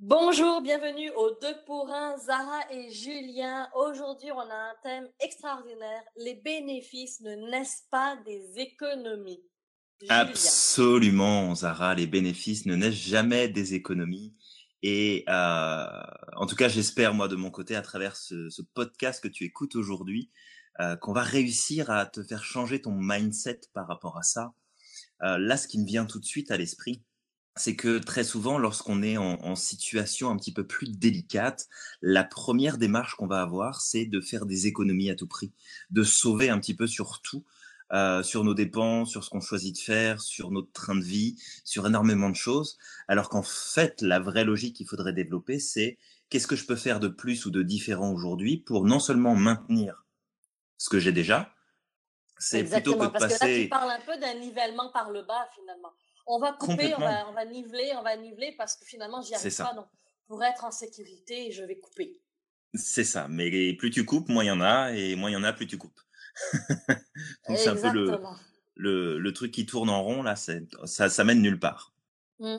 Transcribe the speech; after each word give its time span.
Bonjour, 0.00 0.62
bienvenue 0.62 1.10
aux 1.16 1.36
deux 1.42 1.56
pour 1.66 1.90
un, 1.90 2.16
Zara 2.18 2.60
et 2.70 2.88
Julien. 2.92 3.68
Aujourd'hui, 3.74 4.30
on 4.30 4.38
a 4.38 4.54
un 4.54 4.74
thème 4.84 5.08
extraordinaire. 5.18 6.02
Les 6.16 6.36
bénéfices 6.36 7.20
ne 7.20 7.34
naissent 7.50 7.84
pas 7.90 8.16
des 8.24 8.60
économies. 8.60 9.42
Absolument, 10.08 11.52
Zara, 11.56 11.96
les 11.96 12.06
bénéfices 12.06 12.64
ne 12.66 12.76
naissent 12.76 12.94
jamais 12.94 13.48
des 13.48 13.74
économies. 13.74 14.36
Et 14.84 15.24
euh, 15.28 15.86
en 16.36 16.46
tout 16.46 16.54
cas, 16.54 16.68
j'espère, 16.68 17.12
moi, 17.12 17.26
de 17.26 17.34
mon 17.34 17.50
côté, 17.50 17.74
à 17.74 17.82
travers 17.82 18.14
ce, 18.14 18.48
ce 18.50 18.62
podcast 18.62 19.20
que 19.20 19.26
tu 19.26 19.42
écoutes 19.42 19.74
aujourd'hui, 19.74 20.30
euh, 20.78 20.94
qu'on 20.94 21.12
va 21.12 21.22
réussir 21.22 21.90
à 21.90 22.06
te 22.06 22.22
faire 22.22 22.44
changer 22.44 22.80
ton 22.80 22.92
mindset 22.92 23.62
par 23.74 23.88
rapport 23.88 24.16
à 24.16 24.22
ça. 24.22 24.52
Euh, 25.22 25.38
là, 25.38 25.56
ce 25.56 25.66
qui 25.66 25.80
me 25.80 25.86
vient 25.86 26.06
tout 26.06 26.20
de 26.20 26.24
suite 26.24 26.52
à 26.52 26.56
l'esprit, 26.56 27.02
c'est 27.58 27.76
que 27.76 27.98
très 27.98 28.24
souvent, 28.24 28.58
lorsqu'on 28.58 29.02
est 29.02 29.16
en, 29.16 29.34
en, 29.44 29.56
situation 29.56 30.30
un 30.30 30.36
petit 30.36 30.52
peu 30.52 30.66
plus 30.66 30.88
délicate, 30.88 31.68
la 32.00 32.24
première 32.24 32.78
démarche 32.78 33.14
qu'on 33.14 33.26
va 33.26 33.42
avoir, 33.42 33.80
c'est 33.80 34.06
de 34.06 34.20
faire 34.20 34.46
des 34.46 34.66
économies 34.66 35.10
à 35.10 35.14
tout 35.14 35.26
prix, 35.26 35.52
de 35.90 36.02
sauver 36.02 36.48
un 36.50 36.58
petit 36.58 36.74
peu 36.74 36.86
sur 36.86 37.20
tout, 37.20 37.44
euh, 37.92 38.22
sur 38.22 38.44
nos 38.44 38.54
dépenses, 38.54 39.10
sur 39.10 39.24
ce 39.24 39.30
qu'on 39.30 39.40
choisit 39.40 39.74
de 39.74 39.80
faire, 39.80 40.20
sur 40.20 40.50
notre 40.50 40.70
train 40.72 40.94
de 40.94 41.04
vie, 41.04 41.36
sur 41.64 41.86
énormément 41.86 42.28
de 42.28 42.36
choses. 42.36 42.78
Alors 43.08 43.30
qu'en 43.30 43.42
fait, 43.42 44.02
la 44.02 44.20
vraie 44.20 44.44
logique 44.44 44.76
qu'il 44.76 44.86
faudrait 44.86 45.14
développer, 45.14 45.58
c'est 45.58 45.96
qu'est-ce 46.28 46.46
que 46.46 46.56
je 46.56 46.66
peux 46.66 46.76
faire 46.76 47.00
de 47.00 47.08
plus 47.08 47.46
ou 47.46 47.50
de 47.50 47.62
différent 47.62 48.12
aujourd'hui 48.12 48.58
pour 48.58 48.84
non 48.84 49.00
seulement 49.00 49.34
maintenir 49.34 50.04
ce 50.76 50.90
que 50.90 50.98
j'ai 50.98 51.12
déjà, 51.12 51.52
c'est 52.38 52.62
plutôt 52.62 52.94
que 52.94 53.06
de 53.06 53.08
parce 53.08 53.24
passer... 53.24 53.38
que 53.38 53.44
là, 53.46 53.62
tu 53.62 53.68
parles 53.68 53.90
un 53.90 54.00
peu 54.00 54.20
d'un 54.20 54.34
nivellement 54.34 54.90
par 54.92 55.10
le 55.10 55.22
bas, 55.22 55.48
finalement 55.54 55.92
on 56.28 56.38
va 56.38 56.52
couper, 56.52 56.94
on 56.94 57.00
va, 57.00 57.28
on 57.28 57.32
va, 57.32 57.44
niveler, 57.44 57.92
on 57.96 58.02
va 58.02 58.16
niveler 58.16 58.54
parce 58.56 58.76
que 58.76 58.84
finalement, 58.84 59.22
j'y 59.22 59.34
arrive 59.34 59.56
pas. 59.56 59.74
Donc, 59.74 59.86
pour 60.26 60.44
être 60.44 60.64
en 60.64 60.70
sécurité, 60.70 61.50
je 61.50 61.64
vais 61.64 61.78
couper. 61.78 62.20
C'est 62.74 63.04
ça. 63.04 63.26
Mais 63.28 63.72
plus 63.74 63.90
tu 63.90 64.04
coupes, 64.04 64.28
moins 64.28 64.44
il 64.44 64.48
y 64.48 64.50
en 64.50 64.60
a, 64.60 64.92
et 64.92 65.16
moins 65.16 65.30
il 65.30 65.34
y 65.34 65.36
en 65.36 65.44
a, 65.44 65.52
plus 65.52 65.66
tu 65.66 65.78
coupes. 65.78 66.00
Donc, 67.48 67.56
c'est 67.56 67.68
un 67.68 67.76
peu 67.76 67.90
le, 67.90 68.20
le, 68.76 69.18
le, 69.18 69.32
truc 69.32 69.52
qui 69.52 69.66
tourne 69.66 69.90
en 69.90 70.02
rond, 70.02 70.22
là, 70.22 70.36
ça, 70.36 71.08
ça 71.08 71.24
mène 71.24 71.40
nulle 71.40 71.58
part. 71.58 71.94
Mmh. 72.40 72.56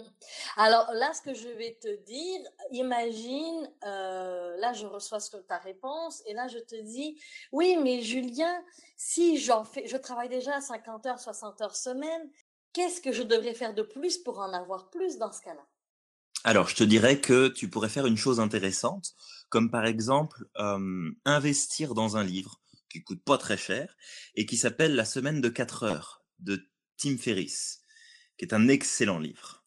Alors 0.58 0.92
là, 0.94 1.14
ce 1.14 1.22
que 1.22 1.34
je 1.34 1.48
vais 1.48 1.78
te 1.82 2.04
dire, 2.04 2.42
imagine, 2.72 3.72
euh, 3.86 4.58
là 4.58 4.74
je 4.74 4.86
reçois 4.86 5.20
ta 5.48 5.58
réponse 5.58 6.22
et 6.26 6.34
là 6.34 6.50
je 6.50 6.60
te 6.60 6.76
dis, 6.82 7.18
oui, 7.54 7.78
mais 7.82 8.02
Julien, 8.02 8.62
si 8.98 9.38
j'en 9.38 9.64
fais, 9.64 9.88
je 9.88 9.96
travaille 9.96 10.28
déjà 10.28 10.58
à 10.58 10.62
50 10.62 11.06
heures, 11.06 11.20
60 11.20 11.62
heures 11.62 11.78
semaine, 11.78 12.30
Qu'est-ce 12.74 13.02
que 13.02 13.12
je 13.12 13.24
devrais 13.24 13.54
faire 13.54 13.74
de 13.74 13.84
plus 13.84 14.18
pour 14.18 14.40
en 14.40 14.54
avoir 14.54 14.90
plus 14.90 15.18
dans 15.18 15.32
ce 15.32 15.42
cas-là? 15.42 15.66
Alors, 16.44 16.70
je 16.70 16.76
te 16.76 16.84
dirais 16.84 17.20
que 17.20 17.48
tu 17.50 17.70
pourrais 17.70 17.90
faire 17.90 18.06
une 18.06 18.18
chose 18.18 18.40
intéressante, 18.40 19.14
comme 19.50 19.70
par 19.72 19.86
exemple 19.86 20.46
euh, 20.58 21.12
investir 21.26 21.94
dans 21.94 22.16
un 22.18 22.24
livre 22.24 22.62
qui 22.90 23.04
coûte 23.04 23.24
pas 23.24 23.38
très 23.38 23.58
cher 23.58 23.96
et 24.36 24.46
qui 24.46 24.58
s'appelle 24.58 24.96
La 24.96 25.06
semaine 25.06 25.42
de 25.42 25.50
4 25.50 25.84
heures 25.84 26.24
de 26.40 26.70
Tim 26.98 27.18
Ferriss, 27.18 27.82
qui 28.38 28.46
est 28.46 28.54
un 28.54 28.68
excellent 28.68 29.20
livre. 29.20 29.66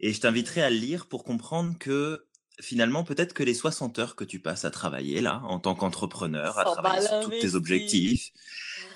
Et 0.00 0.12
je 0.12 0.20
t'inviterai 0.20 0.62
à 0.62 0.70
le 0.70 0.76
lire 0.76 1.06
pour 1.08 1.24
comprendre 1.24 1.78
que 1.78 2.26
finalement, 2.60 3.04
peut-être 3.04 3.34
que 3.34 3.42
les 3.42 3.54
60 3.54 3.98
heures 3.98 4.16
que 4.16 4.24
tu 4.24 4.40
passes 4.40 4.64
à 4.64 4.70
travailler 4.70 5.20
là, 5.20 5.40
en 5.44 5.58
tant 5.58 5.74
qu'entrepreneur, 5.74 6.58
à 6.58 6.64
travailler 6.64 7.06
sur 7.06 7.20
tous 7.20 7.30
tes 7.30 7.54
objectifs, 7.54 8.32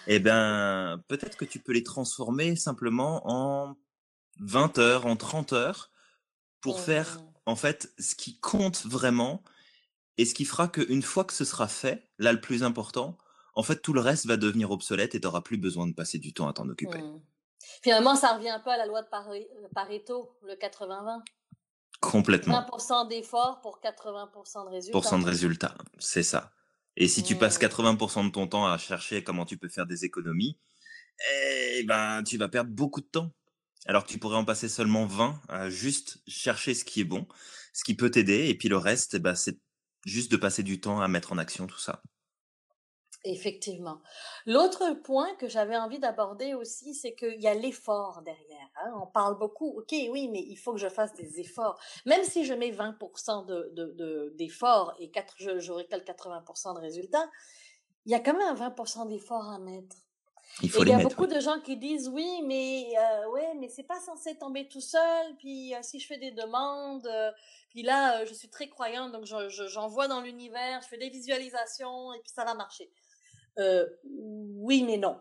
eh 0.06 0.18
ben, 0.18 1.02
peut-être 1.08 1.36
que 1.36 1.44
tu 1.44 1.58
peux 1.58 1.72
les 1.72 1.82
transformer 1.82 2.56
simplement 2.56 3.22
en 3.24 3.76
20 4.40 4.78
heures, 4.78 5.06
en 5.06 5.16
30 5.16 5.52
heures, 5.52 5.90
pour 6.60 6.80
faire, 6.80 7.18
mmh. 7.18 7.32
en 7.46 7.56
fait, 7.56 7.92
ce 7.98 8.14
qui 8.14 8.38
compte 8.38 8.84
vraiment 8.84 9.42
et 10.16 10.24
ce 10.24 10.34
qui 10.34 10.44
fera 10.44 10.68
qu'une 10.68 11.02
fois 11.02 11.24
que 11.24 11.32
ce 11.32 11.44
sera 11.44 11.68
fait, 11.68 12.08
là, 12.18 12.32
le 12.32 12.40
plus 12.40 12.62
important, 12.62 13.18
en 13.54 13.62
fait, 13.62 13.82
tout 13.82 13.92
le 13.92 14.00
reste 14.00 14.26
va 14.26 14.36
devenir 14.36 14.70
obsolète 14.70 15.14
et 15.14 15.20
tu 15.20 15.26
n'auras 15.26 15.40
plus 15.40 15.58
besoin 15.58 15.86
de 15.86 15.92
passer 15.92 16.18
du 16.18 16.32
temps 16.32 16.48
à 16.48 16.52
t'en 16.52 16.68
occuper. 16.68 16.98
Mmh. 16.98 17.20
Finalement, 17.82 18.16
ça 18.16 18.34
revient 18.34 18.50
un 18.50 18.60
peu 18.60 18.70
à 18.70 18.76
la 18.76 18.86
loi 18.86 19.02
de 19.02 19.08
Pareto, 19.74 20.36
le 20.42 20.54
80-20. 20.54 21.22
Complètement. 22.00 22.60
20% 22.60 23.08
d'efforts 23.08 23.60
pour 23.60 23.80
80% 23.80 24.64
de 24.64 24.70
résultats. 24.70 25.00
Pour 25.00 25.18
de 25.18 25.24
résultats, 25.24 25.74
c'est 25.98 26.22
ça. 26.22 26.52
Et 26.96 27.08
si 27.08 27.22
tu 27.22 27.36
passes 27.36 27.58
80% 27.58 28.26
de 28.26 28.30
ton 28.30 28.46
temps 28.46 28.66
à 28.66 28.78
chercher 28.78 29.22
comment 29.22 29.44
tu 29.44 29.56
peux 29.56 29.68
faire 29.68 29.86
des 29.86 30.04
économies, 30.04 30.58
eh 31.32 31.84
ben, 31.84 32.22
tu 32.22 32.38
vas 32.38 32.48
perdre 32.48 32.70
beaucoup 32.70 33.00
de 33.00 33.06
temps. 33.06 33.32
Alors 33.86 34.04
que 34.04 34.10
tu 34.10 34.18
pourrais 34.18 34.36
en 34.36 34.44
passer 34.44 34.68
seulement 34.68 35.06
20 35.06 35.40
à 35.48 35.70
juste 35.70 36.18
chercher 36.26 36.74
ce 36.74 36.84
qui 36.84 37.00
est 37.00 37.04
bon, 37.04 37.26
ce 37.72 37.84
qui 37.84 37.94
peut 37.94 38.10
t'aider, 38.10 38.48
et 38.48 38.54
puis 38.54 38.68
le 38.68 38.76
reste, 38.76 39.14
eh 39.14 39.18
ben, 39.18 39.34
c'est 39.34 39.58
juste 40.04 40.30
de 40.30 40.36
passer 40.36 40.62
du 40.62 40.80
temps 40.80 41.00
à 41.00 41.08
mettre 41.08 41.32
en 41.32 41.38
action 41.38 41.66
tout 41.66 41.78
ça. 41.78 42.02
Effectivement. 43.24 44.00
L'autre 44.46 44.92
point 45.02 45.34
que 45.36 45.48
j'avais 45.48 45.76
envie 45.76 45.98
d'aborder 45.98 46.54
aussi, 46.54 46.94
c'est 46.94 47.14
qu'il 47.14 47.40
y 47.40 47.48
a 47.48 47.54
l'effort 47.54 48.22
derrière. 48.22 48.70
Hein. 48.76 48.92
On 49.02 49.06
parle 49.06 49.36
beaucoup, 49.38 49.76
ok, 49.78 49.92
oui, 50.10 50.28
mais 50.28 50.40
il 50.40 50.56
faut 50.56 50.72
que 50.72 50.78
je 50.78 50.88
fasse 50.88 51.12
des 51.14 51.40
efforts. 51.40 51.80
Même 52.06 52.22
si 52.22 52.44
je 52.44 52.54
mets 52.54 52.70
20% 52.70 54.36
d'efforts 54.36 54.94
de, 54.98 55.02
de, 55.02 55.56
et 55.56 55.60
j'aurai 55.60 55.86
que 55.86 55.96
80% 55.96 56.74
de 56.76 56.80
résultats, 56.80 57.28
il 58.06 58.12
y 58.12 58.14
a 58.14 58.20
quand 58.20 58.34
même 58.34 58.54
20% 58.54 59.08
d'efforts 59.08 59.48
à 59.48 59.58
mettre. 59.58 59.96
Il 60.62 60.70
faut 60.70 60.82
et 60.82 60.86
les 60.86 60.90
y 60.90 60.94
a 60.94 60.96
mettre, 60.96 61.10
beaucoup 61.10 61.28
oui. 61.28 61.34
de 61.34 61.40
gens 61.40 61.60
qui 61.60 61.76
disent 61.76 62.08
oui, 62.08 62.42
mais 62.44 62.86
euh, 62.98 63.30
ouais, 63.30 63.54
mais 63.58 63.68
c'est 63.68 63.82
pas 63.82 64.00
censé 64.00 64.36
tomber 64.38 64.68
tout 64.68 64.80
seul. 64.80 65.36
Puis 65.38 65.74
euh, 65.74 65.78
si 65.82 66.00
je 66.00 66.06
fais 66.06 66.18
des 66.18 66.30
demandes, 66.30 67.06
euh, 67.06 67.30
puis 67.70 67.82
là, 67.82 68.24
je 68.24 68.32
suis 68.32 68.48
très 68.48 68.68
croyante, 68.68 69.12
donc 69.12 69.24
j'envoie 69.24 70.04
je, 70.04 70.08
dans 70.08 70.20
l'univers, 70.20 70.80
je 70.82 70.88
fais 70.88 70.98
des 70.98 71.10
visualisations 71.10 72.12
et 72.14 72.20
puis 72.20 72.32
ça 72.34 72.44
va 72.44 72.54
marcher. 72.54 72.90
Euh, 73.58 73.86
oui, 74.04 74.82
mais 74.84 74.96
non. 74.96 75.20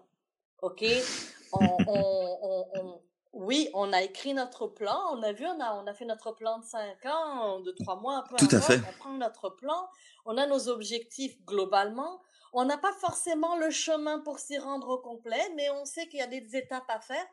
OK? 0.62 0.84
On, 1.54 1.78
on, 1.88 2.68
on, 2.74 3.02
oui, 3.32 3.70
on 3.74 3.94
a 3.94 4.02
écrit 4.02 4.34
notre 4.34 4.68
plan. 4.68 5.00
On 5.12 5.24
a 5.24 5.32
vu, 5.32 5.46
on 5.46 5.60
a, 5.62 5.76
on 5.76 5.88
a 5.88 5.94
fait 5.94 6.06
notre 6.06 6.32
plan 6.32 6.60
de 6.60 6.66
cinq 6.66 7.06
ans, 7.06 7.60
de 7.62 7.72
trois 7.72 7.96
mois, 7.96 8.24
peu 8.30 8.36
Tout 8.36 8.54
à 8.54 8.60
fait. 8.60 8.80
On 8.80 9.00
prend 9.00 9.14
notre 9.14 9.50
plan. 9.52 9.88
On 10.26 10.38
a 10.38 10.46
nos 10.48 10.68
objectifs 10.70 11.40
globalement. 11.46 12.22
On 12.52 12.66
n'a 12.66 12.78
pas 12.78 12.94
forcément 12.94 13.58
le 13.58 13.70
chemin 13.70 14.20
pour 14.20 14.40
s'y 14.40 14.58
rendre 14.58 14.90
au 14.90 14.98
complet, 14.98 15.52
mais 15.56 15.70
on 15.70 15.86
sait 15.86 16.08
qu'il 16.08 16.20
y 16.20 16.24
a 16.24 16.28
des 16.28 16.56
étapes 16.56 16.90
à 16.90 17.00
faire. 17.00 17.26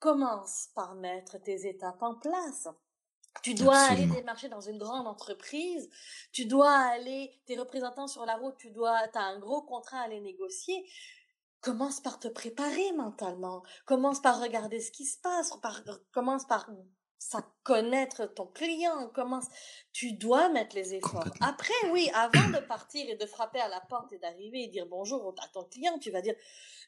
Commence 0.00 0.68
par 0.74 0.94
mettre 0.96 1.38
tes 1.38 1.68
étapes 1.68 2.02
en 2.02 2.16
place. 2.16 2.68
Tu 3.42 3.54
dois 3.54 3.76
Absolument. 3.76 4.12
aller 4.12 4.20
démarcher 4.20 4.48
dans 4.48 4.60
une 4.60 4.78
grande 4.78 5.06
entreprise, 5.06 5.90
tu 6.32 6.46
dois 6.46 6.72
aller, 6.72 7.30
tes 7.46 7.58
représentants 7.58 8.06
sur 8.06 8.24
la 8.24 8.36
route, 8.36 8.56
tu 8.56 8.70
dois, 8.70 8.96
as 9.12 9.20
un 9.20 9.38
gros 9.38 9.62
contrat 9.62 9.98
à 9.98 10.04
aller 10.04 10.20
négocier. 10.20 10.88
Commence 11.60 12.00
par 12.00 12.18
te 12.18 12.28
préparer 12.28 12.92
mentalement. 12.92 13.62
Commence 13.86 14.20
par 14.20 14.40
regarder 14.40 14.80
ce 14.80 14.90
qui 14.90 15.06
se 15.06 15.18
passe. 15.20 15.50
Par, 15.62 15.82
commence 16.12 16.46
par 16.46 16.68
ça 17.18 17.42
connaître 17.62 18.26
ton 18.26 18.46
client. 18.46 19.08
Commence. 19.14 19.46
Tu 19.92 20.12
dois 20.12 20.50
mettre 20.50 20.76
les 20.76 20.94
efforts. 20.94 21.24
Après, 21.40 21.72
oui, 21.90 22.10
avant 22.14 22.50
de 22.50 22.58
partir 22.66 23.08
et 23.08 23.16
de 23.16 23.24
frapper 23.24 23.60
à 23.60 23.68
la 23.68 23.80
porte 23.80 24.12
et 24.12 24.18
d'arriver 24.18 24.64
et 24.64 24.68
dire 24.68 24.86
bonjour 24.86 25.34
à 25.42 25.48
ton 25.48 25.64
client, 25.64 25.98
tu 25.98 26.10
vas 26.10 26.20
dire 26.20 26.34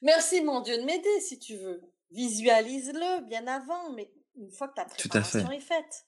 merci 0.03 0.41
mon 0.41 0.61
Dieu 0.61 0.77
de 0.77 0.83
m'aider 0.83 1.19
si 1.21 1.39
tu 1.39 1.57
veux. 1.57 1.81
Visualise-le 2.11 3.21
bien 3.27 3.47
avant, 3.47 3.91
mais 3.93 4.11
une 4.35 4.51
fois 4.51 4.67
que 4.67 4.75
ta 4.75 4.85
préparation 4.85 5.51
est 5.51 5.59
faite. 5.59 6.05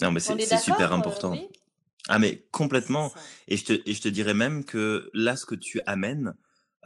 Non, 0.00 0.12
mais 0.12 0.20
c'est 0.20 0.58
super 0.58 0.92
important. 0.92 1.32
Euh, 1.32 1.36
oui 1.36 1.48
ah, 2.08 2.18
mais 2.18 2.46
complètement. 2.52 3.12
Et 3.48 3.56
je, 3.56 3.64
te, 3.64 3.72
et 3.84 3.94
je 3.94 4.00
te 4.00 4.08
dirais 4.08 4.34
même 4.34 4.64
que 4.64 5.10
là, 5.12 5.36
ce 5.36 5.44
que 5.44 5.54
tu 5.54 5.80
amènes, 5.86 6.36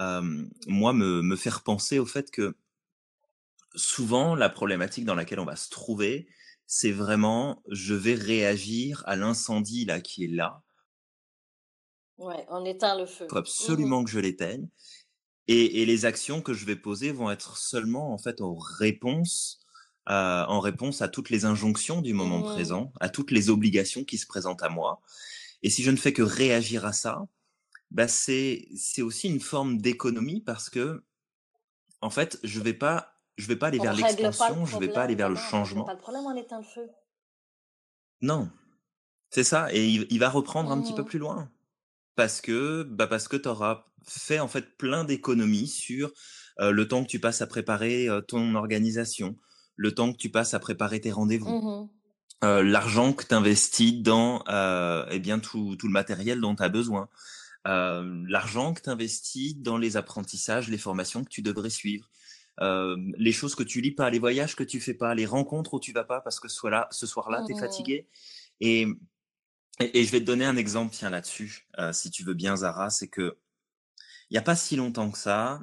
euh, 0.00 0.46
moi, 0.66 0.92
me, 0.92 1.22
me 1.22 1.36
faire 1.36 1.62
penser 1.62 1.98
au 1.98 2.06
fait 2.06 2.30
que 2.30 2.56
souvent, 3.74 4.34
la 4.34 4.48
problématique 4.48 5.04
dans 5.04 5.14
laquelle 5.14 5.40
on 5.40 5.44
va 5.44 5.56
se 5.56 5.68
trouver, 5.68 6.26
c'est 6.66 6.92
vraiment, 6.92 7.62
je 7.68 7.94
vais 7.94 8.14
réagir 8.14 9.02
à 9.06 9.16
l'incendie 9.16 9.84
là 9.84 10.00
qui 10.00 10.24
est 10.24 10.28
là. 10.28 10.62
Ouais, 12.16 12.46
on 12.48 12.64
éteint 12.64 12.98
le 12.98 13.06
feu. 13.06 13.26
Il 13.26 13.30
faut 13.30 13.38
absolument 13.38 14.00
mmh. 14.00 14.04
que 14.04 14.10
je 14.10 14.18
l'éteigne. 14.20 14.68
Et, 15.48 15.82
et 15.82 15.86
les 15.86 16.04
actions 16.04 16.42
que 16.42 16.54
je 16.54 16.64
vais 16.64 16.76
poser 16.76 17.12
vont 17.12 17.30
être 17.30 17.56
seulement 17.56 18.12
en 18.12 18.18
fait 18.18 18.40
aux 18.40 18.56
réponses 18.56 19.59
euh, 20.08 20.44
en 20.46 20.60
réponse 20.60 21.02
à 21.02 21.08
toutes 21.08 21.30
les 21.30 21.44
injonctions 21.44 22.00
du 22.02 22.14
moment 22.14 22.40
Mmh. 22.40 22.44
présent, 22.44 22.92
à 23.00 23.08
toutes 23.08 23.30
les 23.30 23.50
obligations 23.50 24.04
qui 24.04 24.18
se 24.18 24.26
présentent 24.26 24.62
à 24.62 24.68
moi. 24.68 25.00
Et 25.62 25.70
si 25.70 25.82
je 25.82 25.90
ne 25.90 25.96
fais 25.96 26.12
que 26.12 26.22
réagir 26.22 26.86
à 26.86 26.92
ça, 26.92 27.26
bah 27.90 28.08
c'est 28.08 28.68
c'est 28.76 29.02
aussi 29.02 29.28
une 29.28 29.40
forme 29.40 29.78
d'économie 29.78 30.42
parce 30.42 30.70
que 30.70 31.02
en 32.02 32.10
fait, 32.10 32.38
je 32.44 32.60
vais 32.60 32.74
pas 32.74 33.14
je 33.38 33.46
vais 33.46 33.56
pas 33.56 33.68
aller 33.68 33.78
On 33.78 33.82
vers 33.82 33.92
pas 33.98 34.12
le 34.12 34.16
l'expansion, 34.16 34.66
je 34.66 34.78
vais 34.78 34.88
pas 34.88 35.02
aller 35.04 35.14
vers 35.16 35.30
le 35.30 35.36
Non, 35.36 35.40
changement. 35.40 35.84
pas 35.84 35.94
le 35.94 35.98
problème, 35.98 36.24
on 36.26 36.36
éteint 36.36 36.58
le 36.58 36.64
feu. 36.64 36.88
Non, 38.22 38.50
c'est 39.30 39.44
ça. 39.44 39.72
Et 39.74 39.88
il, 39.88 40.08
il 40.10 40.18
va 40.20 40.30
reprendre 40.30 40.72
un 40.72 40.80
petit 40.80 40.94
peu 40.94 41.04
Mmh. 41.04 41.06
plus 41.06 41.18
loin 41.18 41.50
parce 42.16 42.40
que 42.42 42.84
bah 42.84 43.06
parce 43.08 43.28
que 43.28 43.36
tu 43.38 43.48
auras 43.48 43.86
fait 44.06 44.40
en 44.40 44.48
fait 44.48 44.76
plein 44.78 45.04
d'économies 45.04 45.68
sur 45.68 46.12
euh, 46.60 46.72
le 46.72 46.88
temps 46.88 47.04
que 47.04 47.10
tu 47.10 47.20
passes 47.20 47.42
à 47.42 47.46
préparer 47.48 48.08
euh, 48.08 48.20
ton 48.22 48.54
organisation, 48.56 49.36
le 49.80 49.94
temps 49.94 50.12
que 50.12 50.18
tu 50.18 50.28
passes 50.28 50.52
à 50.52 50.60
préparer 50.60 51.00
tes 51.00 51.10
rendez-vous. 51.10 51.48
Mmh 51.48 51.88
euh, 52.42 52.62
l'argent 52.62 53.12
que 53.12 53.26
tu 53.26 53.34
investis 53.34 54.00
dans 54.00 54.42
euh, 54.48 55.04
eh 55.10 55.18
bien 55.18 55.40
tout, 55.40 55.76
tout 55.76 55.86
le 55.86 55.92
matériel 55.92 56.40
dont 56.40 56.54
tu 56.54 56.62
as 56.62 56.70
besoin, 56.70 57.10
euh, 57.68 58.24
l'argent 58.26 58.72
que 58.72 58.80
tu 58.80 58.88
investis 58.88 59.58
dans 59.58 59.76
les 59.76 59.98
apprentissages, 59.98 60.70
les 60.70 60.78
formations 60.78 61.22
que 61.22 61.28
tu 61.28 61.42
devrais 61.42 61.68
suivre, 61.68 62.08
euh, 62.62 62.96
les 63.18 63.32
choses 63.32 63.54
que 63.54 63.62
tu 63.62 63.82
lis 63.82 63.90
pas, 63.90 64.08
les 64.08 64.18
voyages 64.18 64.56
que 64.56 64.64
tu 64.64 64.80
fais 64.80 64.94
pas, 64.94 65.14
les 65.14 65.26
rencontres 65.26 65.74
où 65.74 65.80
tu 65.80 65.92
vas 65.92 66.04
pas 66.04 66.22
parce 66.22 66.40
que 66.40 66.48
ce, 66.48 66.66
là, 66.66 66.88
ce 66.90 67.06
soir-là, 67.06 67.42
tu 67.46 67.52
es 67.52 67.56
Mmh 67.56 67.60
fatigué. 67.60 68.08
Et, 68.60 68.86
et, 69.78 70.00
et, 70.00 70.04
je 70.04 70.10
vais 70.10 70.20
te 70.20 70.24
donner 70.24 70.46
un 70.46 70.56
exemple 70.56 70.94
tiens 70.94 71.10
là-dessus, 71.10 71.68
si 71.92 72.10
tu 72.10 72.24
veux 72.24 72.32
bien 72.32 72.56
Zara, 72.56 72.88
c'est 72.88 73.08
que 73.08 73.36
il 74.30 74.32
n'y 74.32 74.38
a 74.38 74.42
pas 74.42 74.56
si 74.56 74.76
longtemps 74.76 75.10
que 75.10 75.18
ça, 75.18 75.62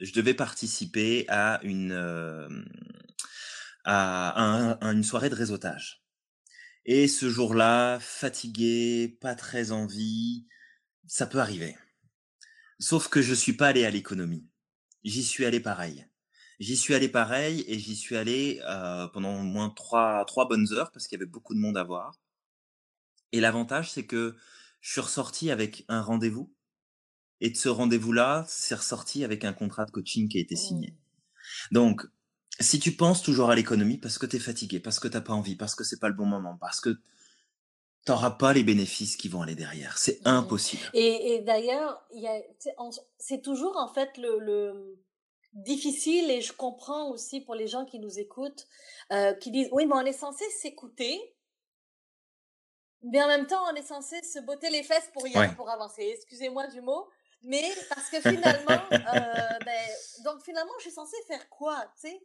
je 0.00 0.12
devais 0.12 0.34
participer 0.34 1.26
à 1.28 1.60
une, 1.62 1.92
à, 3.90 4.38
un, 4.42 4.72
à 4.72 4.92
une 4.92 5.02
soirée 5.02 5.30
de 5.30 5.34
réseautage. 5.34 6.04
Et 6.84 7.08
ce 7.08 7.30
jour-là, 7.30 7.98
fatigué, 8.00 9.16
pas 9.20 9.34
très 9.34 9.72
envie, 9.72 10.46
ça 11.06 11.26
peut 11.26 11.40
arriver. 11.40 11.76
Sauf 12.78 13.08
que 13.08 13.22
je 13.22 13.32
suis 13.32 13.54
pas 13.54 13.68
allé 13.68 13.86
à 13.86 13.90
l'économie. 13.90 14.46
J'y 15.04 15.24
suis 15.24 15.46
allé 15.46 15.58
pareil. 15.58 16.06
J'y 16.60 16.76
suis 16.76 16.94
allé 16.94 17.08
pareil 17.08 17.64
et 17.66 17.78
j'y 17.78 17.96
suis 17.96 18.16
allé 18.16 18.60
euh, 18.64 19.06
pendant 19.08 19.40
au 19.40 19.42
moins 19.42 19.70
trois, 19.70 20.24
trois 20.26 20.46
bonnes 20.48 20.70
heures 20.72 20.92
parce 20.92 21.06
qu'il 21.06 21.18
y 21.18 21.22
avait 21.22 21.30
beaucoup 21.30 21.54
de 21.54 21.60
monde 21.60 21.78
à 21.78 21.84
voir. 21.84 22.14
Et 23.32 23.40
l'avantage, 23.40 23.90
c'est 23.90 24.06
que 24.06 24.36
je 24.80 24.92
suis 24.92 25.00
ressorti 25.00 25.50
avec 25.50 25.84
un 25.88 26.02
rendez-vous. 26.02 26.52
Et 27.40 27.50
de 27.50 27.56
ce 27.56 27.68
rendez-vous-là, 27.68 28.44
c'est 28.48 28.74
ressorti 28.74 29.24
avec 29.24 29.44
un 29.44 29.52
contrat 29.52 29.86
de 29.86 29.92
coaching 29.92 30.28
qui 30.28 30.38
a 30.38 30.40
été 30.40 30.56
signé. 30.56 30.90
Mmh. 30.90 31.74
Donc, 31.74 32.06
si 32.60 32.78
tu 32.80 32.92
penses 32.96 33.22
toujours 33.22 33.50
à 33.50 33.54
l'économie 33.54 33.98
parce 33.98 34.18
que 34.18 34.26
tu 34.26 34.36
es 34.36 34.40
fatigué, 34.40 34.80
parce 34.80 35.00
que 35.00 35.08
t'as 35.08 35.20
pas 35.20 35.32
envie, 35.32 35.56
parce 35.56 35.74
que 35.74 35.84
c'est 35.84 36.00
pas 36.00 36.08
le 36.08 36.14
bon 36.14 36.26
moment, 36.26 36.56
parce 36.60 36.80
que 36.80 36.98
t'auras 38.04 38.30
pas 38.32 38.52
les 38.52 38.62
bénéfices 38.62 39.16
qui 39.16 39.28
vont 39.28 39.42
aller 39.42 39.54
derrière. 39.54 39.98
C'est 39.98 40.20
Mmh. 40.22 40.28
impossible. 40.28 40.82
Et, 40.94 41.34
et 41.34 41.40
d'ailleurs, 41.40 42.06
c'est 43.18 43.42
toujours 43.42 43.76
en 43.76 43.88
fait 43.92 44.16
le, 44.16 44.38
le 44.38 44.98
difficile 45.52 46.30
et 46.30 46.40
je 46.40 46.52
comprends 46.52 47.10
aussi 47.10 47.40
pour 47.40 47.54
les 47.54 47.66
gens 47.66 47.84
qui 47.84 47.98
nous 47.98 48.18
écoutent, 48.18 48.66
euh, 49.12 49.34
qui 49.34 49.50
disent 49.50 49.68
oui, 49.72 49.86
mais 49.86 49.94
on 49.94 50.04
est 50.06 50.12
censé 50.12 50.44
s'écouter, 50.50 51.20
mais 53.02 53.22
en 53.22 53.28
même 53.28 53.46
temps, 53.46 53.62
on 53.70 53.74
est 53.74 53.82
censé 53.82 54.22
se 54.22 54.40
botter 54.40 54.70
les 54.70 54.82
fesses 54.82 55.10
pour 55.12 55.26
y 55.26 55.36
Ouais. 55.36 55.54
pour 55.54 55.70
avancer. 55.70 56.02
Excusez-moi 56.16 56.66
du 56.68 56.80
mot, 56.80 57.08
mais 57.42 57.64
parce 57.88 58.08
que 58.10 58.20
finalement, 58.20 58.80
euh, 59.06 59.58
ben, 59.64 59.88
donc 60.24 60.42
finalement, 60.44 60.72
je 60.78 60.82
suis 60.84 60.92
censée 60.92 61.16
faire 61.26 61.48
quoi, 61.48 61.76
tu 62.00 62.08
sais? 62.08 62.20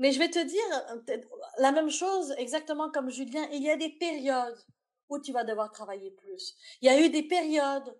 Mais 0.00 0.12
je 0.12 0.18
vais 0.18 0.30
te 0.30 0.38
dire 0.38 0.98
euh, 1.10 1.16
la 1.58 1.72
même 1.72 1.90
chose, 1.90 2.34
exactement 2.38 2.90
comme 2.90 3.10
Julien. 3.10 3.46
Il 3.52 3.62
y 3.62 3.70
a 3.70 3.76
des 3.76 3.90
périodes 3.90 4.58
où 5.10 5.18
tu 5.20 5.32
vas 5.32 5.44
devoir 5.44 5.70
travailler 5.70 6.10
plus. 6.10 6.56
Il 6.80 6.86
y 6.86 6.88
a 6.88 6.98
eu 7.00 7.10
des 7.10 7.22
périodes, 7.22 7.94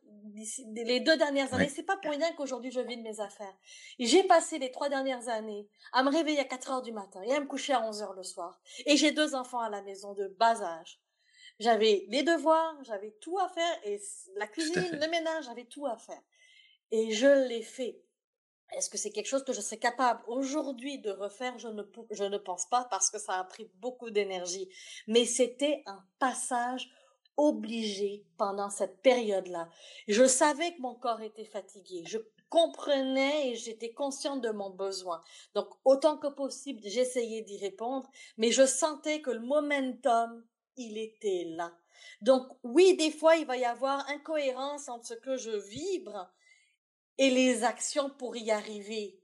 les 0.75 1.01
deux 1.01 1.17
dernières 1.17 1.53
années, 1.53 1.65
Ouais. 1.65 1.69
c'est 1.69 1.83
pas 1.83 1.97
pour 1.97 2.11
rien 2.13 2.33
qu'aujourd'hui 2.35 2.71
je 2.71 2.81
vide 2.81 3.03
mes 3.03 3.21
affaires. 3.21 3.55
J'ai 3.99 4.23
passé 4.25 4.59
les 4.59 4.71
trois 4.71 4.89
dernières 4.89 5.29
années 5.29 5.69
à 5.93 6.03
me 6.03 6.11
réveiller 6.11 6.39
à 6.39 6.45
4 6.45 6.71
heures 6.71 6.83
du 6.83 6.93
matin 6.93 7.21
et 7.23 7.35
à 7.35 7.41
me 7.41 7.47
coucher 7.47 7.75
à 7.75 7.83
11 7.87 8.01
heures 8.03 8.15
le 8.15 8.23
soir. 8.23 8.61
Et 8.87 8.97
j'ai 8.97 9.11
deux 9.11 9.35
enfants 9.35 9.61
à 9.61 9.69
la 9.69 9.83
maison 9.83 10.15
de 10.15 10.29
bas 10.39 10.63
âge. 10.63 11.01
J'avais 11.59 12.07
les 12.09 12.23
devoirs, 12.23 12.77
j'avais 12.85 13.11
tout 13.21 13.39
à 13.39 13.49
faire 13.49 13.81
et 13.85 14.01
la 14.37 14.47
cuisine, 14.47 14.89
le 14.93 15.09
ménage, 15.11 15.45
j'avais 15.45 15.65
tout 15.65 15.87
à 15.87 15.99
faire. 15.99 16.23
Et 16.93 17.11
je 17.13 17.47
l'ai 17.49 17.63
fait. 17.63 18.01
Est-ce 18.77 18.89
que 18.89 18.99
c'est 18.99 19.11
quelque 19.11 19.27
chose 19.27 19.45
que 19.45 19.53
je 19.53 19.61
serais 19.61 19.79
capable 19.79 20.23
aujourd'hui 20.27 20.99
de 20.99 21.11
refaire? 21.11 21.59
Je 21.59 21.69
ne, 21.69 21.83
je 22.11 22.25
ne 22.25 22.39
pense 22.39 22.67
pas 22.69 22.87
parce 22.91 23.11
que 23.11 23.19
ça 23.19 23.35
a 23.39 23.45
pris 23.45 23.71
beaucoup 23.77 24.11
d'énergie. 24.11 24.69
Mais 25.07 25.25
c'était 25.25 25.83
un 25.87 26.05
passage 26.19 26.89
obligé 27.37 28.25
pendant 28.37 28.71
cette 28.71 29.01
période-là. 29.03 29.69
Je 30.09 30.25
savais 30.27 30.75
que 30.75 30.81
mon 30.83 30.95
corps 30.95 31.23
était 31.23 31.45
fatigué. 31.45 32.05
Je 32.07 32.19
comprenais 32.51 33.51
et 33.51 33.55
j'étais 33.55 33.93
consciente 33.93 34.43
de 34.43 34.51
mon 34.51 34.71
besoin. 34.71 35.23
Donc, 35.55 35.69
autant 35.85 36.19
que 36.19 36.27
possible, 36.27 36.81
j'essayais 36.85 37.43
d'y 37.43 37.57
répondre, 37.59 38.11
mais 38.37 38.51
je 38.51 38.67
sentais 38.67 39.23
que 39.23 39.31
le 39.31 39.41
momentum, 39.41 40.45
il 40.77 40.99
était 40.99 41.45
là. 41.47 41.73
Donc, 42.21 42.47
oui, 42.63 42.97
des 42.97 43.11
fois, 43.11 43.37
il 43.37 43.47
va 43.47 43.57
y 43.57 43.65
avoir 43.65 44.07
incohérence 44.09 44.89
entre 44.89 45.07
ce 45.07 45.15
que 45.15 45.37
je 45.37 45.51
vibre 45.51 46.31
et 47.19 47.31
les 47.31 47.65
actions 47.65 48.11
pour 48.11 48.37
y 48.37 48.51
arriver. 48.51 49.21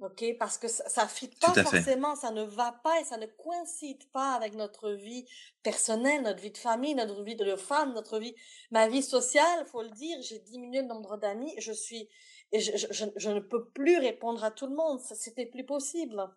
OK? 0.00 0.24
Parce 0.38 0.58
que 0.58 0.68
ça, 0.68 0.88
ça 0.88 1.08
fit 1.08 1.30
pas 1.40 1.52
fait. 1.54 1.62
forcément, 1.62 2.14
ça 2.16 2.30
ne 2.30 2.42
va 2.42 2.72
pas 2.84 3.00
et 3.00 3.04
ça 3.04 3.16
ne 3.16 3.26
coïncide 3.26 4.04
pas 4.12 4.34
avec 4.34 4.54
notre 4.54 4.90
vie 4.90 5.26
personnelle, 5.62 6.22
notre 6.22 6.40
vie 6.40 6.50
de 6.50 6.58
famille, 6.58 6.94
notre 6.94 7.22
vie 7.22 7.36
de 7.36 7.56
femme, 7.56 7.94
notre 7.94 8.18
vie, 8.18 8.34
ma 8.70 8.88
vie 8.88 9.02
sociale, 9.02 9.64
faut 9.66 9.82
le 9.82 9.90
dire, 9.90 10.18
j'ai 10.20 10.38
diminué 10.40 10.82
le 10.82 10.88
nombre 10.88 11.16
d'amis, 11.16 11.54
je 11.58 11.72
suis, 11.72 12.08
et 12.52 12.60
je, 12.60 12.76
je, 12.76 12.86
je, 12.90 13.06
je 13.16 13.30
ne 13.30 13.40
peux 13.40 13.70
plus 13.70 13.98
répondre 13.98 14.44
à 14.44 14.50
tout 14.50 14.66
le 14.66 14.76
monde, 14.76 15.00
c'était 15.00 15.46
plus 15.46 15.64
possible. 15.64 16.30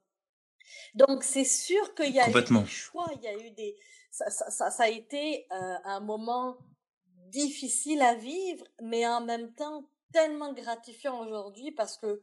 Donc, 0.93 1.23
c'est 1.23 1.45
sûr 1.45 1.95
qu'il 1.95 2.13
y 2.13 2.19
a 2.19 2.29
eu 2.29 2.33
des 2.33 2.65
choix, 2.65 3.07
il 3.15 3.21
y 3.23 3.27
a 3.27 3.37
eu 3.37 3.51
des, 3.51 3.75
ça, 4.11 4.29
ça, 4.29 4.49
ça, 4.49 4.71
ça 4.71 4.83
a 4.83 4.89
été 4.89 5.47
euh, 5.51 5.75
un 5.83 5.99
moment 5.99 6.57
difficile 7.27 8.01
à 8.01 8.15
vivre, 8.15 8.65
mais 8.81 9.05
en 9.05 9.21
même 9.21 9.53
temps 9.53 9.89
tellement 10.11 10.53
gratifiant 10.53 11.19
aujourd'hui 11.25 11.71
parce 11.71 11.97
que 11.97 12.21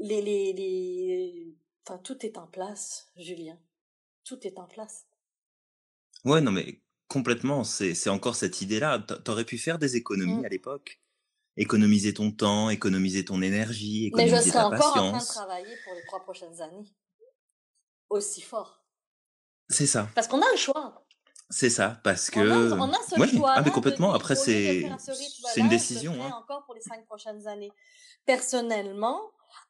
les, 0.00 0.22
les, 0.22 0.52
les, 0.52 1.56
enfin, 1.86 1.98
tout 1.98 2.24
est 2.24 2.36
en 2.38 2.46
place, 2.46 3.10
Julien. 3.16 3.58
Tout 4.24 4.46
est 4.46 4.58
en 4.58 4.66
place. 4.66 5.06
Ouais, 6.24 6.40
non, 6.40 6.50
mais 6.52 6.80
complètement. 7.08 7.64
C'est, 7.64 8.08
encore 8.08 8.36
cette 8.36 8.60
idée-là. 8.62 8.98
T'a- 9.00 9.18
T'aurais 9.18 9.44
pu 9.44 9.58
faire 9.58 9.78
des 9.78 9.96
économies 9.96 10.40
Mm. 10.40 10.44
à 10.46 10.48
l'époque. 10.48 11.00
Économiser 11.56 12.12
ton 12.14 12.32
temps, 12.32 12.68
économiser 12.70 13.24
ton 13.24 13.40
énergie, 13.40 14.10
Mais 14.14 14.22
je 14.22 14.26
économiser 14.34 14.50
serai 14.50 14.60
ta 14.62 14.66
encore 14.66 14.96
en 14.96 15.10
train 15.12 15.18
de 15.18 15.24
travailler 15.24 15.76
pour 15.84 15.94
les 15.94 16.02
trois 16.06 16.20
prochaines 16.22 16.60
années. 16.60 16.84
Aussi 18.10 18.40
fort. 18.40 18.84
C'est 19.68 19.86
ça. 19.86 20.08
Parce 20.14 20.26
qu'on 20.28 20.42
a 20.42 20.50
le 20.50 20.56
choix. 20.56 21.03
C'est 21.54 21.70
ça. 21.70 22.00
Parce 22.02 22.30
que. 22.30 22.72
on 22.72 22.92
a 22.92 22.98
ce 23.08 23.14
Ouais, 23.20 23.28
ah, 23.46 23.62
mais 23.64 23.70
complètement. 23.70 24.12
Après, 24.12 24.34
c'est, 24.34 24.90
ce 24.98 25.12
c'est 25.12 25.60
une 25.60 25.68
décision. 25.68 26.12
Hein. 26.20 26.32
encore 26.36 26.64
pour 26.64 26.74
les 26.74 26.80
cinq 26.80 27.06
prochaines 27.06 27.46
années. 27.46 27.70
Personnellement, 28.26 29.20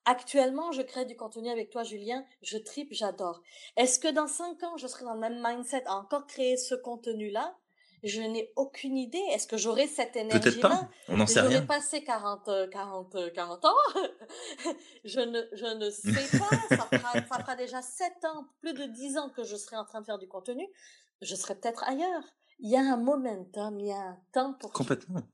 actuellement, 0.06 0.72
je 0.72 0.80
crée 0.80 1.04
du 1.04 1.14
contenu 1.14 1.50
avec 1.50 1.68
toi, 1.68 1.82
Julien. 1.82 2.24
Je 2.42 2.56
tripe, 2.56 2.88
j'adore. 2.92 3.42
Est-ce 3.76 3.98
que 3.98 4.08
dans 4.08 4.26
cinq 4.26 4.62
ans, 4.62 4.78
je 4.78 4.86
serai 4.86 5.04
dans 5.04 5.12
le 5.12 5.20
même 5.20 5.42
mindset 5.46 5.84
à 5.84 5.96
encore 5.96 6.26
créer 6.26 6.56
ce 6.56 6.74
contenu-là? 6.74 7.54
Je 8.02 8.20
n'ai 8.20 8.50
aucune 8.56 8.96
idée. 8.96 9.22
Est-ce 9.32 9.46
que 9.46 9.56
j'aurai 9.56 9.86
cette 9.86 10.12
Peut-être 10.12 10.60
pas. 10.60 10.88
On 11.08 11.18
n'en 11.18 11.26
sait 11.26 11.40
rien. 11.40 11.64
passé 11.66 12.02
40, 12.02 12.48
euh, 12.48 12.66
40, 12.68 13.14
euh, 13.14 13.30
40 13.30 13.64
ans? 13.64 13.68
je 15.04 15.20
ne, 15.20 15.40
je 15.52 15.66
ne 15.66 15.90
sais 15.90 16.38
pas. 16.38 16.76
Ça 16.76 16.98
fera, 16.98 17.12
ça 17.12 17.38
fera 17.40 17.56
déjà 17.56 17.80
7 17.80 18.12
ans, 18.24 18.46
plus 18.60 18.74
de 18.74 18.84
10 18.84 19.16
ans 19.18 19.30
que 19.30 19.42
je 19.42 19.56
serai 19.56 19.76
en 19.76 19.86
train 19.86 20.00
de 20.00 20.06
faire 20.06 20.18
du 20.18 20.28
contenu. 20.28 20.66
Je 21.22 21.34
serai 21.34 21.56
peut-être 21.58 21.82
ailleurs. 21.82 22.22
Il 22.60 22.70
y 22.70 22.76
a 22.76 22.80
un 22.80 22.96
momentum, 22.96 23.80
il 23.80 23.86
y 23.88 23.92
a 23.92 23.96
un 24.00 24.20
temps 24.32 24.54
pour 24.54 24.70
tout. 24.70 24.76
Complètement. 24.78 25.28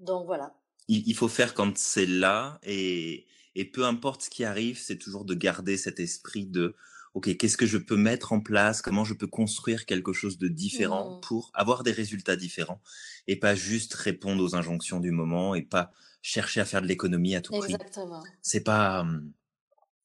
Donc 0.00 0.26
voilà. 0.26 0.54
Il, 0.88 1.06
il 1.06 1.14
faut 1.14 1.28
faire 1.28 1.54
quand 1.54 1.76
c'est 1.76 2.06
là 2.06 2.58
et, 2.62 3.26
et 3.54 3.64
peu 3.70 3.84
importe 3.84 4.22
ce 4.22 4.30
qui 4.30 4.44
arrive, 4.44 4.78
c'est 4.78 4.98
toujours 4.98 5.24
de 5.24 5.34
garder 5.34 5.76
cet 5.76 6.00
esprit 6.00 6.46
de 6.46 6.74
OK, 7.14 7.36
qu'est-ce 7.36 7.56
que 7.56 7.66
je 7.66 7.78
peux 7.78 7.96
mettre 7.96 8.32
en 8.32 8.40
place, 8.40 8.82
comment 8.82 9.04
je 9.04 9.14
peux 9.14 9.26
construire 9.26 9.86
quelque 9.86 10.12
chose 10.12 10.38
de 10.38 10.46
différent 10.48 11.16
Mhm. 11.16 11.20
pour 11.22 11.50
avoir 11.54 11.82
des 11.82 11.90
résultats 11.92 12.36
différents 12.36 12.80
et 13.26 13.36
pas 13.36 13.54
juste 13.54 13.94
répondre 13.94 14.42
aux 14.44 14.54
injonctions 14.54 15.00
du 15.00 15.10
moment 15.10 15.54
et 15.54 15.62
pas 15.62 15.90
chercher 16.22 16.60
à 16.60 16.64
faire 16.64 16.82
de 16.82 16.86
l'économie 16.86 17.34
à 17.34 17.40
tout 17.40 17.54
prix. 17.54 17.72
Exactement. 17.72 18.22
C'est 18.42 18.62
pas 18.62 19.00
hum, 19.02 19.32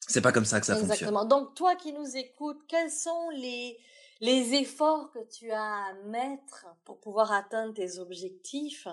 c'est 0.07 0.21
pas 0.21 0.31
comme 0.31 0.45
ça 0.45 0.59
que 0.59 0.65
ça 0.65 0.75
fonctionne. 0.75 0.93
Exactement. 0.93 1.25
Donc, 1.25 1.55
toi 1.55 1.75
qui 1.75 1.93
nous 1.93 2.15
écoutes, 2.15 2.61
quels 2.67 2.91
sont 2.91 3.29
les, 3.33 3.77
les 4.21 4.53
efforts 4.55 5.11
que 5.11 5.19
tu 5.29 5.51
as 5.51 5.61
à 5.87 5.93
mettre 6.05 6.65
pour 6.85 6.99
pouvoir 6.99 7.31
atteindre 7.31 7.73
tes 7.73 7.99
objectifs? 7.99 8.87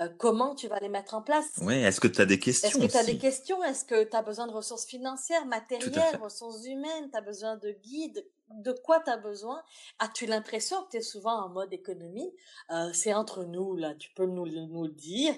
Euh, 0.00 0.08
comment 0.18 0.54
tu 0.54 0.68
vas 0.68 0.78
les 0.80 0.88
mettre 0.88 1.14
en 1.14 1.22
place? 1.22 1.50
Ouais, 1.62 1.80
est-ce 1.82 2.00
que 2.00 2.08
tu 2.08 2.20
as 2.20 2.26
des 2.26 2.34
Est-ce 2.34 2.40
questions 2.44 2.80
que 2.80 2.86
tu 2.86 2.96
as 2.96 3.04
des 3.04 3.18
questions? 3.18 3.62
Est-ce 3.62 3.84
que 3.84 4.04
tu 4.04 4.16
as 4.16 4.22
besoin 4.22 4.46
de 4.46 4.52
ressources 4.52 4.86
financières, 4.86 5.46
matérielles, 5.46 6.16
ressources 6.20 6.64
humaines? 6.66 7.10
Tu 7.10 7.18
as 7.18 7.22
besoin 7.22 7.56
de 7.56 7.70
guides? 7.70 8.26
De 8.54 8.72
quoi 8.72 9.00
tu 9.00 9.08
as 9.08 9.16
besoin? 9.16 9.62
As-tu 9.98 10.26
l'impression 10.26 10.82
que 10.84 10.90
tu 10.90 10.96
es 10.98 11.00
souvent 11.00 11.42
en 11.42 11.48
mode 11.48 11.72
économie? 11.72 12.30
Euh, 12.70 12.90
c'est 12.92 13.14
entre 13.14 13.44
nous, 13.44 13.76
là, 13.76 13.94
tu 13.94 14.10
peux 14.10 14.26
nous, 14.26 14.44
le- 14.44 14.66
nous 14.66 14.82
le 14.84 14.90
dire. 14.90 15.34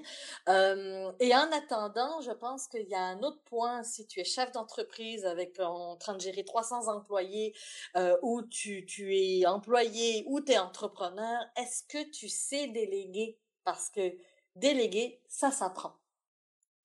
Euh, 0.49 1.13
et 1.21 1.33
en 1.33 1.49
attendant, 1.53 2.21
je 2.23 2.33
pense 2.33 2.67
qu'il 2.67 2.89
y 2.89 2.95
a 2.95 3.03
un 3.05 3.23
autre 3.23 3.41
point, 3.45 3.85
si 3.85 4.05
tu 4.09 4.19
es 4.19 4.25
chef 4.25 4.51
d'entreprise 4.51 5.25
avec 5.27 5.61
en 5.61 5.95
train 5.97 6.15
de 6.15 6.21
gérer 6.21 6.45
300 6.45 6.89
employés, 6.89 7.55
euh, 7.97 8.17
ou 8.23 8.43
tu, 8.43 8.85
tu 8.85 9.15
es 9.17 9.24
employé, 9.47 10.25
ou 10.27 10.41
tu 10.41 10.53
es 10.53 10.59
entrepreneur, 10.59 11.45
est-ce 11.57 11.83
que 11.89 12.11
tu 12.11 12.29
sais 12.29 12.69
déléguer? 12.69 13.39
Parce 13.65 13.89
que 13.91 14.17
déléguer, 14.57 15.21
ça 15.29 15.51
s'apprend. 15.51 15.97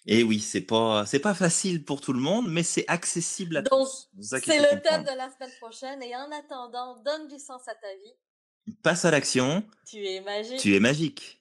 Et 0.06 0.24
oui, 0.24 0.40
c'est 0.40 0.62
pas 0.62 1.06
c'est 1.06 1.20
pas 1.20 1.34
facile 1.34 1.84
pour 1.84 2.00
tout 2.02 2.14
le 2.14 2.20
monde, 2.22 2.48
mais 2.50 2.64
c'est 2.64 2.86
accessible 2.88 3.58
à 3.58 3.62
Donc, 3.62 3.72
tous. 3.72 4.10
C'est 4.22 4.60
le 4.60 4.82
thème 4.82 5.04
de 5.04 5.16
la 5.18 5.30
semaine 5.30 5.52
prochaine 5.60 6.02
et 6.02 6.16
en 6.16 6.32
attendant, 6.32 6.98
donne 7.04 7.28
du 7.28 7.38
sens 7.38 7.68
à 7.68 7.76
ta 7.76 7.94
vie. 7.96 8.76
Passe 8.82 9.04
à 9.06 9.12
l'action, 9.12 9.64
Tu 9.86 10.06
es 10.08 10.22
magique. 10.22 10.60
tu 10.60 10.76
es 10.76 10.80
magique. 10.80 11.39